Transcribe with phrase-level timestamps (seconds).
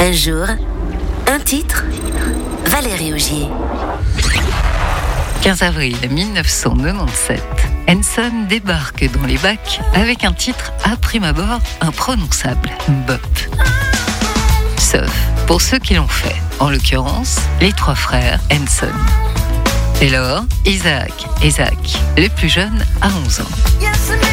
[0.00, 0.46] Un jour,
[1.26, 1.84] un titre,
[2.66, 3.48] Valérie Augier.
[5.42, 7.42] 15 avril 1997,
[7.88, 12.70] Henson débarque dans les bacs avec un titre à prime abord imprononçable,
[13.08, 13.20] Bop.
[14.76, 15.10] Sauf
[15.46, 18.86] pour ceux qui l'ont fait, en l'occurrence les trois frères Henson.
[20.00, 21.12] Et lors, Isaac
[21.42, 24.27] et Zach, les plus jeunes à 11 ans.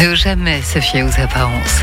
[0.00, 1.80] Ne jamais se fier aux apparences.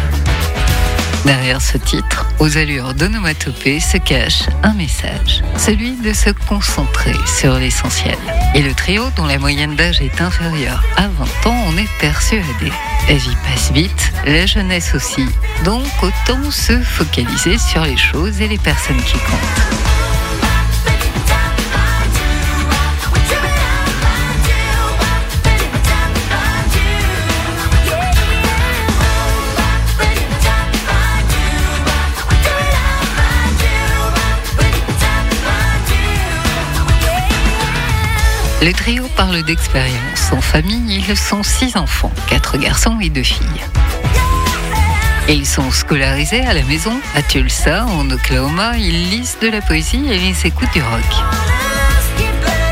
[1.24, 7.60] Derrière ce titre, aux allures d'onomatopée, se cache un message, celui de se concentrer sur
[7.60, 8.18] l'essentiel.
[8.56, 12.72] Et le trio, dont la moyenne d'âge est inférieure à 20 ans, on est persuadé.
[13.08, 15.28] La vie passe vite, la jeunesse aussi,
[15.64, 19.97] donc autant se focaliser sur les choses et les personnes qui comptent.
[38.60, 40.32] Le trio parle d'expérience.
[40.32, 43.46] En famille, ils sont six enfants, quatre garçons et deux filles.
[45.28, 48.78] Et ils sont scolarisés à la maison, à Tulsa, en Oklahoma.
[48.78, 51.24] Ils lisent de la poésie et ils écoutent du rock.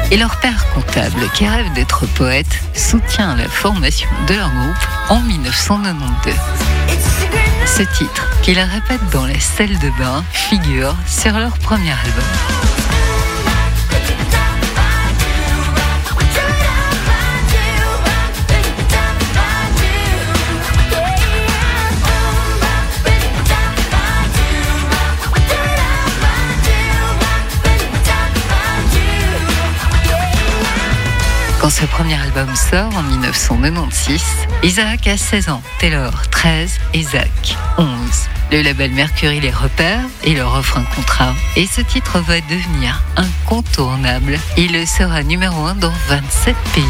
[0.09, 5.19] Et leur père comptable, qui rêve d'être poète, soutient la formation de leur groupe en
[5.19, 6.33] 1992.
[7.67, 12.94] Ce titre, qu'ils répètent dans les selles de bain, figure sur leur premier album.
[31.65, 34.21] Quand ce premier album sort en 1996,
[34.61, 37.87] Isaac a 16 ans, Taylor 13 et Zach 11.
[38.51, 41.33] Le label Mercury les repère et leur offre un contrat.
[41.55, 44.37] Et ce titre va devenir incontournable.
[44.57, 46.83] Il sera numéro 1 dans 27 pays.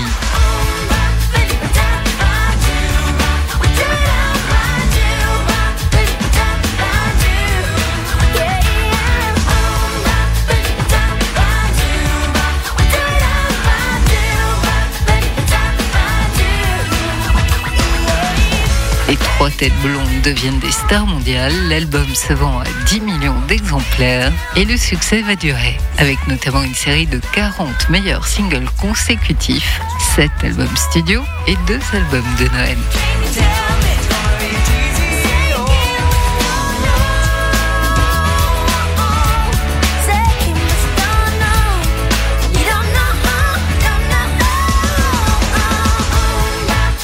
[19.16, 21.54] Les trois têtes blondes deviennent des stars mondiales.
[21.70, 26.76] L'album se vend à 10 millions d'exemplaires et le succès va durer, avec notamment une
[26.76, 29.80] série de 40 meilleurs singles consécutifs,
[30.18, 33.65] 7 albums studio et 2 albums de Noël.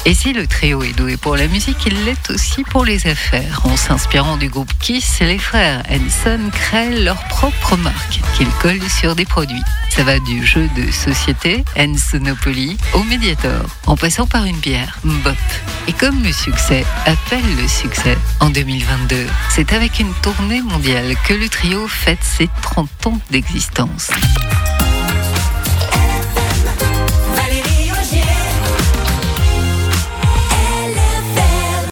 [0.06, 3.62] Et si le trio est doué pour la musique, il l'est aussi pour les affaires.
[3.66, 9.16] En s'inspirant du groupe Kiss, les frères Henson créent leur propre marque qu'ils collent sur
[9.16, 9.62] des produits.
[9.92, 15.36] Ça va du jeu de société, Hensonopoly, au Mediator, en passant par une bière, Bop.
[15.88, 21.34] Et comme le succès appelle le succès, en 2022, c'est avec une tournée mondiale que
[21.34, 24.10] le trio fête ses 30 ans d'existence.